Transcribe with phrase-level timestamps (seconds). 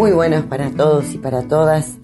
[0.00, 1.98] Muy buenas para todos y para todas.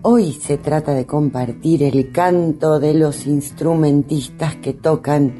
[0.00, 5.34] Hoy se trata de compartir el canto de los instrumentistas que tocan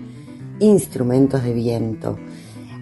[0.61, 2.19] instrumentos de viento.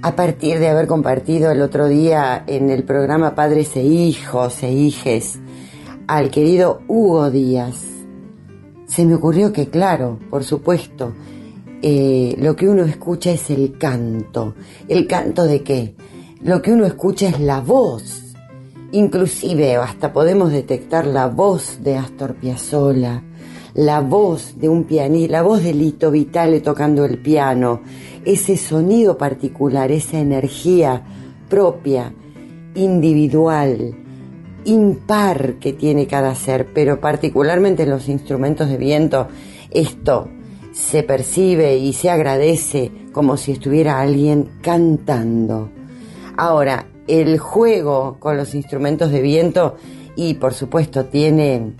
[0.03, 4.73] A partir de haber compartido el otro día en el programa Padres e Hijos e
[4.73, 5.39] Hijes
[6.09, 7.85] al querido Hugo Díaz,
[8.89, 11.15] se me ocurrió que, claro, por supuesto,
[11.83, 14.57] eh, lo que uno escucha es el canto.
[14.89, 15.95] ¿El canto de qué?
[16.43, 18.24] Lo que uno escucha es la voz
[18.95, 23.25] Inclusive hasta podemos detectar la voz de Astor Piazzolla,
[23.75, 27.81] la voz de un pianista, la voz de Lito Vitale tocando el piano,
[28.25, 31.03] ese sonido particular, esa energía
[31.49, 32.15] propia,
[32.77, 33.97] individual,
[34.65, 39.27] impar que tiene cada ser, pero particularmente en los instrumentos de viento,
[39.73, 40.29] esto
[40.71, 45.69] se percibe y se agradece como si estuviera alguien cantando.
[46.37, 49.77] Ahora, el juego con los instrumentos de viento
[50.17, 51.73] y por supuesto tiene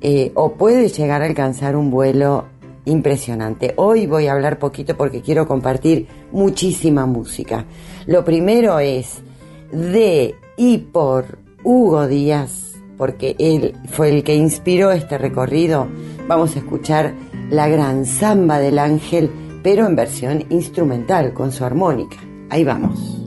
[0.00, 2.46] eh, o puede llegar a alcanzar un vuelo
[2.84, 3.74] impresionante.
[3.76, 7.64] Hoy voy a hablar poquito porque quiero compartir muchísima música.
[8.06, 9.22] Lo primero es
[9.70, 15.86] de y por Hugo Díaz, porque él fue el que inspiró este recorrido.
[16.26, 17.14] Vamos a escuchar
[17.50, 19.30] la gran samba del ángel,
[19.62, 22.16] pero en versión instrumental, con su armónica.
[22.50, 23.21] Ahí vamos.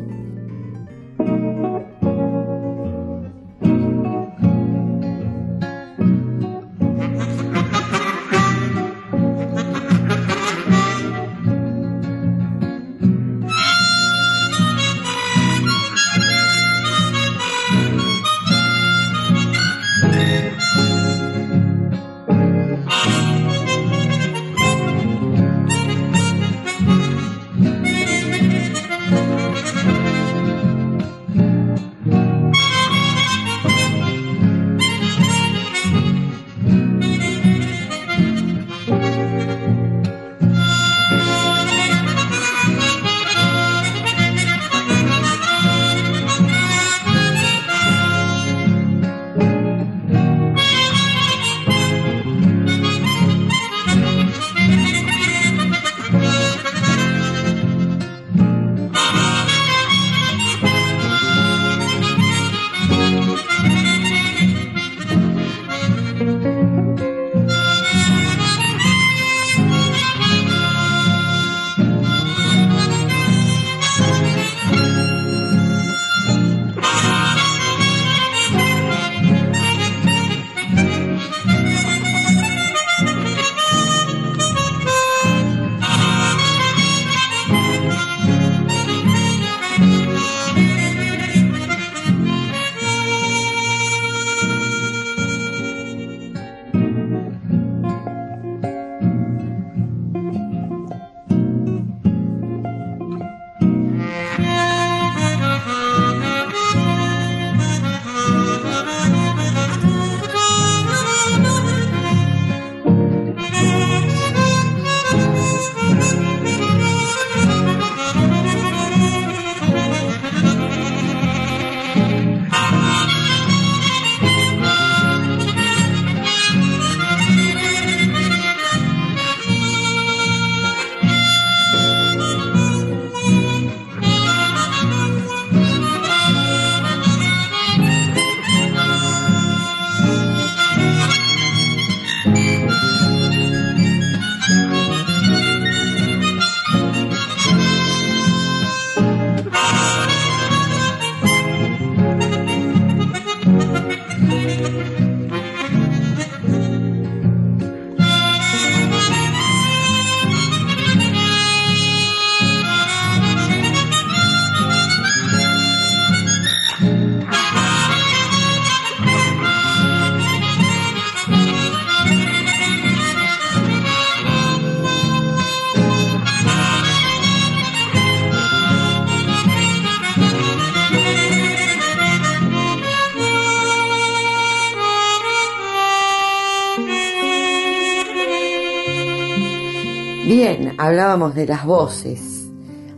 [190.86, 192.46] Hablábamos de las voces,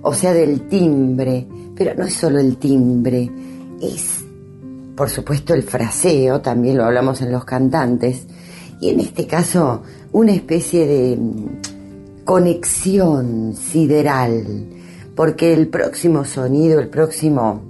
[0.01, 3.29] o sea, del timbre, pero no es solo el timbre,
[3.81, 4.23] es,
[4.95, 8.27] por supuesto, el fraseo, también lo hablamos en los cantantes,
[8.79, 14.67] y en este caso, una especie de mm, conexión sideral,
[15.15, 17.61] porque el próximo sonido, el próximo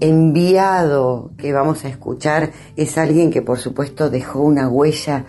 [0.00, 5.26] enviado que vamos a escuchar es alguien que por supuesto dejó una huella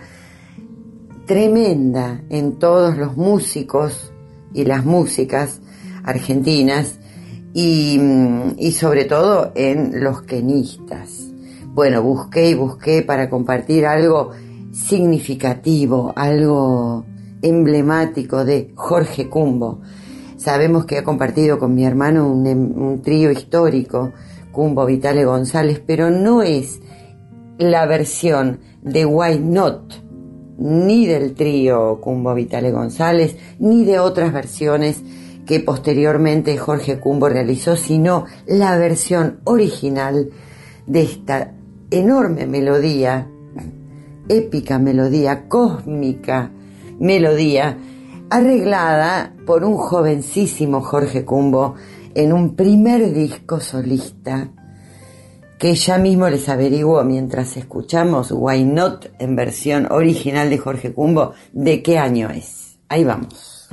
[1.32, 4.12] tremenda en todos los músicos
[4.52, 5.62] y las músicas
[6.04, 6.98] argentinas
[7.54, 7.98] y,
[8.78, 11.32] sobre todo en los quenistas.
[11.68, 14.32] Bueno, busqué y busqué para compartir algo
[14.72, 17.06] significativo, algo
[17.40, 19.80] emblemático de Jorge Cumbo.
[20.36, 24.12] Sabemos que ha compartido con mi hermano un, un trío histórico,
[24.52, 26.80] Cumbo Vitale González, pero no es
[27.56, 30.01] la versión de Why Not
[30.62, 35.02] ni del trío Cumbo Vitale González, ni de otras versiones
[35.44, 40.30] que posteriormente Jorge Cumbo realizó, sino la versión original
[40.86, 41.52] de esta
[41.90, 43.28] enorme melodía,
[44.28, 46.52] épica melodía, cósmica
[47.00, 47.76] melodía,
[48.30, 51.74] arreglada por un jovencísimo Jorge Cumbo
[52.14, 54.48] en un primer disco solista
[55.62, 61.34] que ya mismo les averiguo mientras escuchamos Why Not en versión original de Jorge Cumbo
[61.52, 62.78] de qué año es.
[62.88, 63.68] Ahí vamos.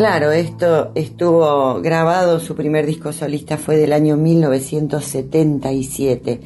[0.00, 6.40] Claro, esto estuvo grabado, su primer disco solista fue del año 1977.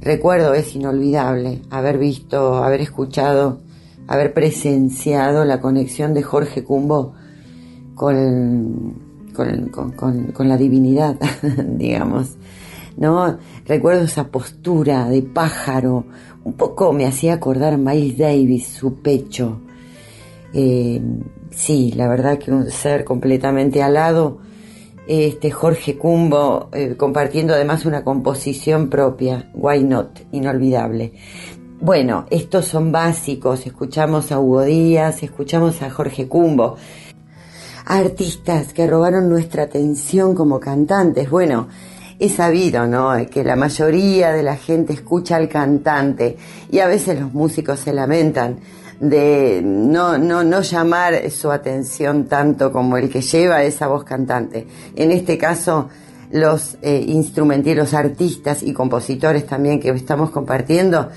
[0.00, 3.58] Recuerdo, es inolvidable, haber visto, haber escuchado,
[4.06, 7.14] haber presenciado la conexión de Jorge Cumbo
[7.96, 8.94] con,
[9.34, 11.16] con, la divinidad,
[11.66, 12.36] digamos.
[12.96, 13.38] ¿no?
[13.66, 16.04] Recuerdo esa postura de pájaro,
[16.44, 19.62] un poco me hacía acordar Miles Davis, su pecho.
[20.54, 21.02] Eh,
[21.50, 24.38] sí, la verdad que un ser completamente alado
[25.08, 31.14] este Jorge Cumbo, eh, compartiendo además una composición propia, Why Not, inolvidable.
[31.80, 36.76] Bueno, estos son básicos, escuchamos a Hugo Díaz, escuchamos a Jorge Cumbo,
[37.86, 41.30] artistas que robaron nuestra atención como cantantes.
[41.30, 41.68] Bueno,
[42.18, 43.12] es sabido, ¿no?
[43.30, 46.36] Que la mayoría de la gente escucha al cantante
[46.70, 48.58] y a veces los músicos se lamentan
[49.00, 54.66] de no, no, no llamar su atención tanto como el que lleva esa voz cantante.
[54.96, 55.88] En este caso,
[56.30, 61.08] los eh, instrumenteros, artistas y compositores también que estamos compartiendo,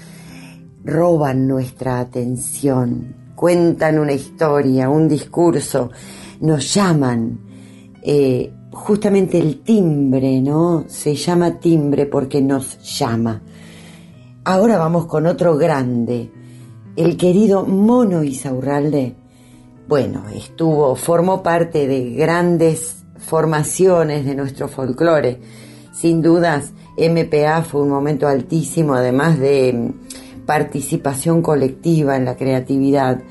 [0.84, 5.92] roban nuestra atención, cuentan una historia, un discurso,
[6.40, 7.40] nos llaman.
[8.04, 10.86] Eh, justamente el timbre, ¿no?
[10.88, 13.42] Se llama timbre porque nos llama.
[14.44, 16.32] Ahora vamos con otro grande,
[16.96, 19.16] el querido Mono Isaurralde,
[19.88, 25.40] bueno, estuvo, formó parte de grandes formaciones de nuestro folclore.
[25.94, 33.22] Sin dudas, MPA fue un momento altísimo, además de mm, participación colectiva en la creatividad.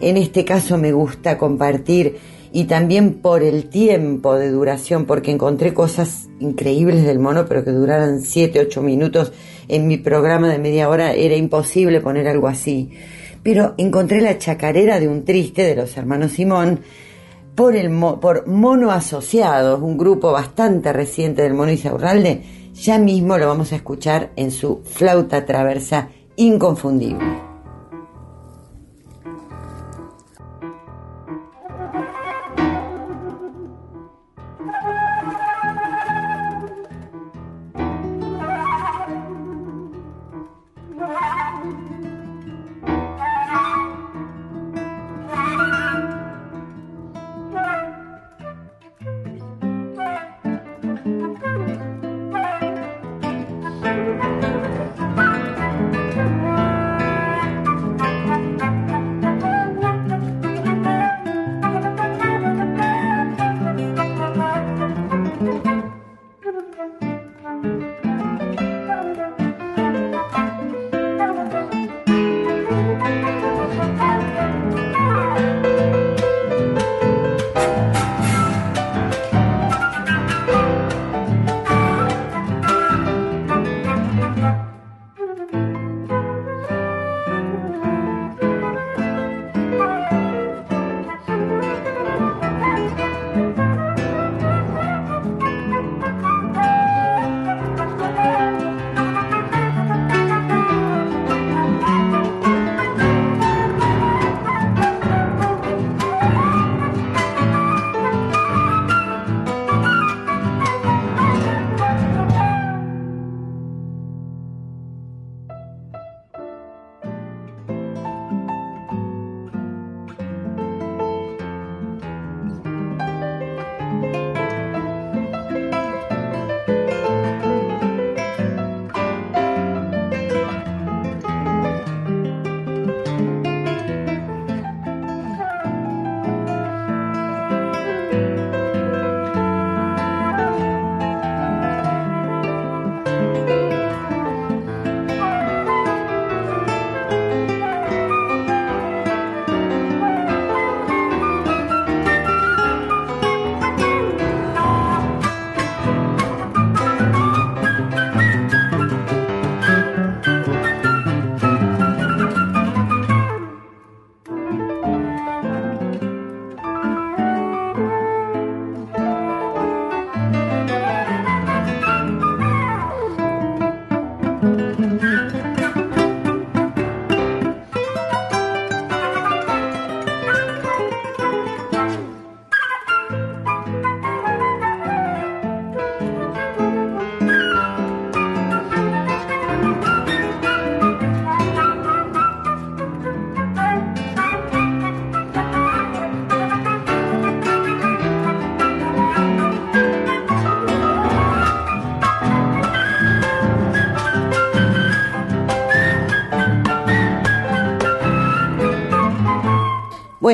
[0.00, 2.18] En este caso me gusta compartir
[2.52, 7.70] y también por el tiempo de duración, porque encontré cosas increíbles del mono, pero que
[7.70, 9.32] duraran 7, 8 minutos.
[9.70, 12.90] En mi programa de media hora era imposible poner algo así.
[13.42, 16.80] Pero encontré la chacarera de un triste de los hermanos Simón
[17.54, 22.42] por, el, por Mono Asociados, un grupo bastante reciente del Mono Isaurralde.
[22.74, 27.49] Ya mismo lo vamos a escuchar en su flauta traversa inconfundible.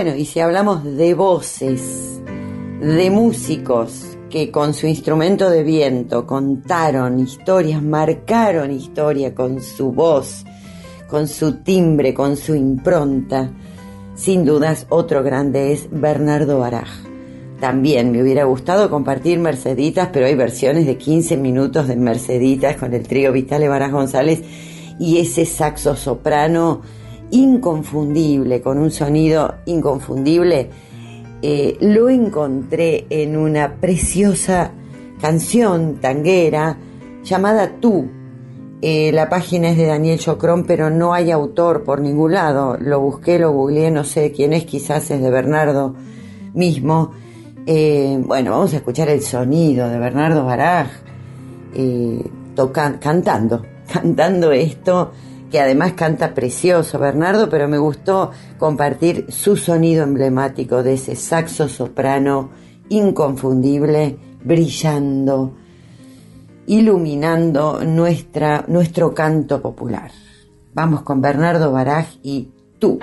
[0.07, 2.23] Bueno, y si hablamos de voces,
[2.81, 10.45] de músicos que con su instrumento de viento contaron historias, marcaron historia con su voz,
[11.09, 13.51] con su timbre, con su impronta,
[14.15, 17.03] sin dudas otro grande es Bernardo Baraj.
[17.59, 22.95] también me hubiera gustado compartir Merceditas, pero hay versiones de 15 minutos de Merceditas con
[22.95, 24.41] el trío Vitale Varas González
[25.01, 26.83] y ese saxo soprano
[27.31, 30.71] inconfundible, con un sonido inconfundible.
[31.43, 34.73] Eh, lo encontré en una preciosa
[35.21, 36.79] canción tanguera
[37.23, 38.09] llamada Tú.
[38.83, 42.77] Eh, la página es de Daniel Chocrón, pero no hay autor por ningún lado.
[42.81, 45.95] Lo busqué, lo googleé, no sé quién es, quizás es de Bernardo
[46.55, 47.13] mismo.
[47.67, 50.89] Eh, bueno, vamos a escuchar el sonido de Bernardo Baraj
[51.75, 52.23] eh,
[52.73, 55.13] cantando, cantando esto,
[55.59, 62.51] además canta precioso Bernardo, pero me gustó compartir su sonido emblemático de ese saxo soprano
[62.89, 65.55] inconfundible, brillando,
[66.67, 70.11] iluminando nuestra, nuestro canto popular.
[70.75, 72.99] Vamos con Bernardo Baraj y tú.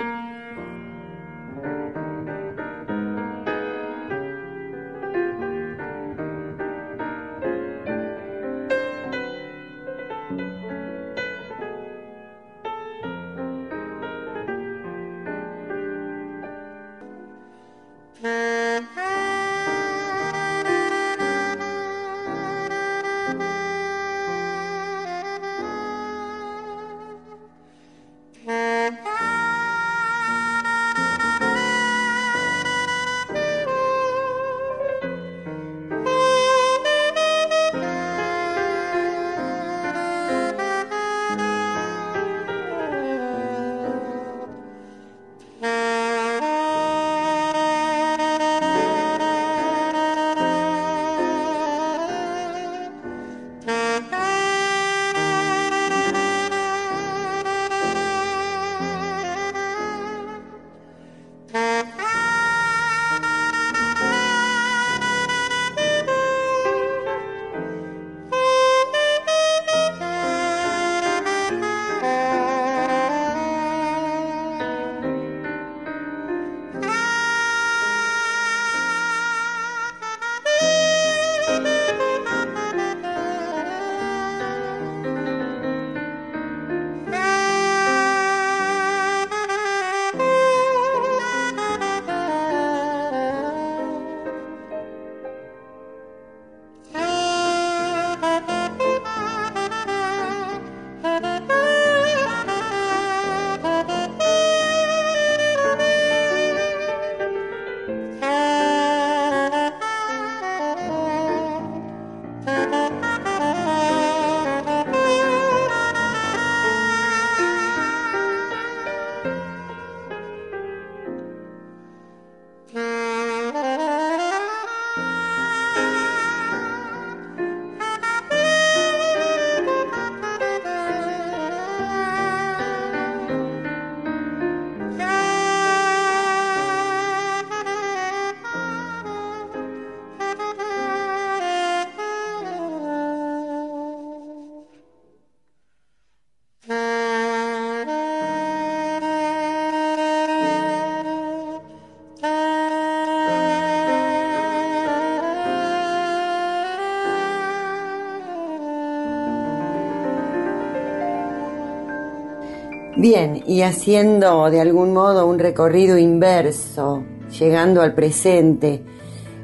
[163.04, 167.04] Bien, y haciendo de algún modo un recorrido inverso,
[167.38, 168.82] llegando al presente,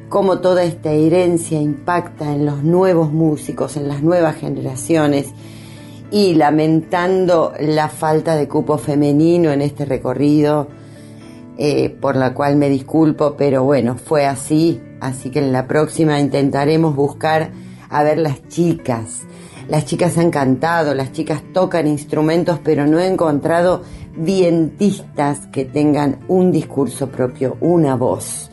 [0.08, 5.34] cómo toda esta herencia impacta en los nuevos músicos, en las nuevas generaciones,
[6.10, 10.68] y lamentando la falta de cupo femenino en este recorrido,
[11.58, 16.18] eh, por la cual me disculpo, pero bueno, fue así, así que en la próxima
[16.18, 17.50] intentaremos buscar
[17.90, 19.26] a ver las chicas
[19.70, 23.82] las chicas han cantado, las chicas tocan instrumentos, pero no he encontrado
[24.16, 28.50] vientistas que tengan un discurso propio, una voz.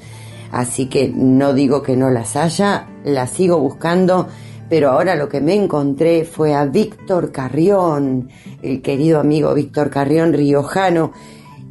[0.52, 4.28] Así que no digo que no las haya, las sigo buscando,
[4.70, 8.30] pero ahora lo que me encontré fue a Víctor Carrión,
[8.62, 11.14] el querido amigo Víctor Carrión riojano,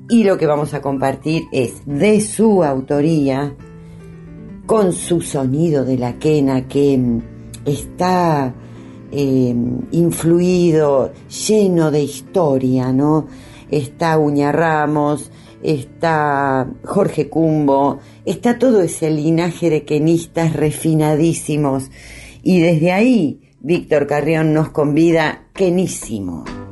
[0.09, 3.55] y lo que vamos a compartir es de su autoría,
[4.67, 7.21] con su sonido de la quena que
[7.65, 8.53] está
[9.12, 11.12] Em, influido,
[11.49, 13.27] lleno de historia, ¿no?
[13.71, 15.31] Está Uña Ramos,
[15.62, 21.90] está Jorge Cumbo, está todo ese linaje de quenistas refinadísimos.
[22.42, 26.66] Y desde ahí, Víctor Carrión nos convida quenísimo.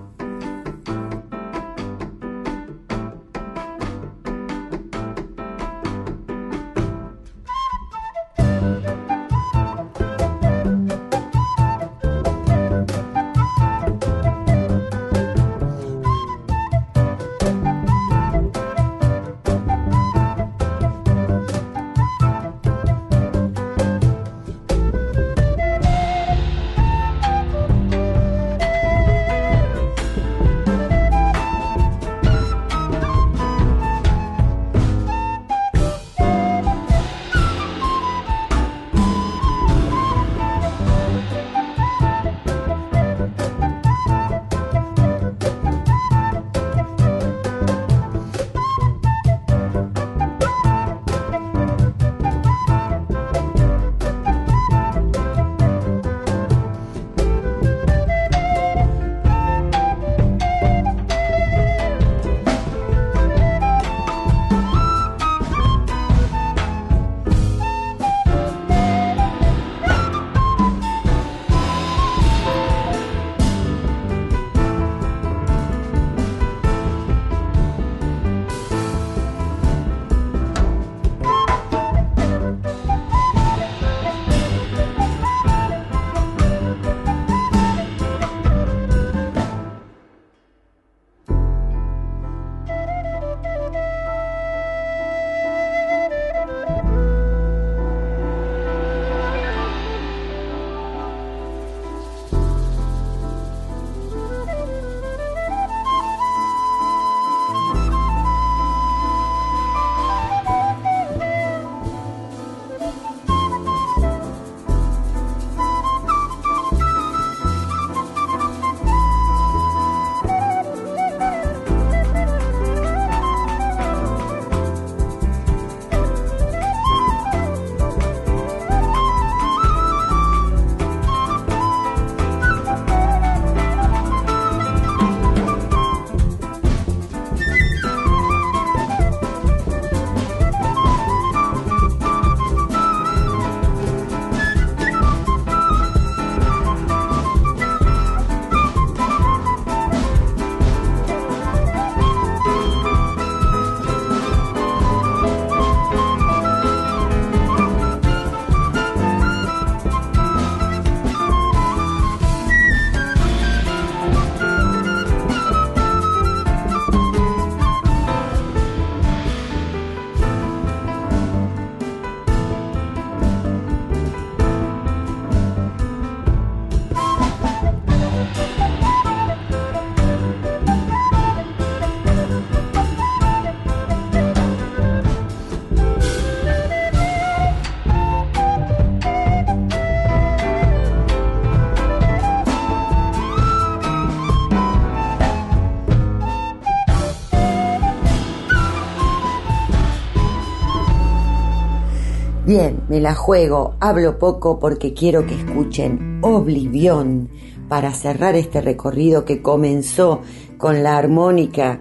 [202.56, 207.28] Bien, me la juego, hablo poco porque quiero que escuchen Oblivión
[207.68, 210.20] para cerrar este recorrido que comenzó
[210.56, 211.80] con la armónica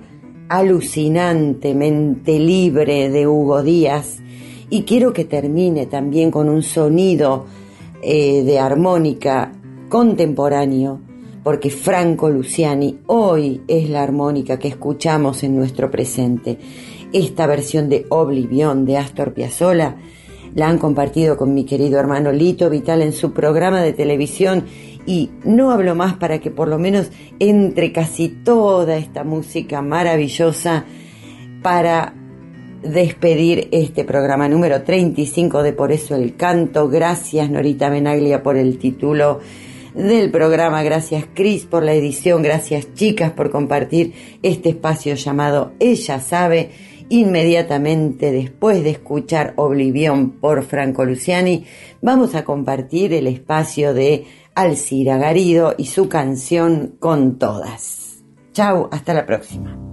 [0.49, 4.17] alucinantemente libre de Hugo Díaz
[4.71, 7.45] y quiero que termine también con un sonido
[8.01, 9.51] eh, de armónica
[9.89, 11.01] contemporáneo
[11.43, 16.57] porque Franco Luciani hoy es la armónica que escuchamos en nuestro presente.
[17.13, 19.97] Esta versión de Oblivión de Astor Piazzolla
[20.55, 24.65] la han compartido con mi querido hermano Lito Vital en su programa de televisión
[25.05, 30.85] y no hablo más para que por lo menos entre casi toda esta música maravillosa
[31.61, 32.13] para
[32.83, 36.89] despedir este programa número 35 de Por eso el canto.
[36.89, 39.39] Gracias Norita Benaglia por el título
[39.93, 40.83] del programa.
[40.83, 42.41] Gracias Cris por la edición.
[42.41, 50.63] Gracias chicas por compartir este espacio llamado Ella sabe Inmediatamente después de escuchar Oblivión por
[50.63, 51.63] Franco Luciani,
[52.01, 58.23] vamos a compartir el espacio de Alcira Garido y su canción Con Todas.
[58.53, 59.92] Chau, hasta la próxima.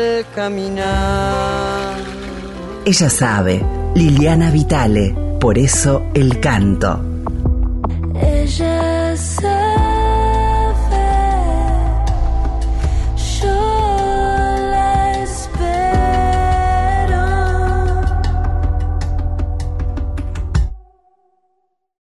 [0.00, 1.96] Al caminar.
[2.84, 3.62] Ella sabe,
[3.94, 7.00] Liliana Vitale, por eso el canto.
[8.22, 9.59] Ella sabe.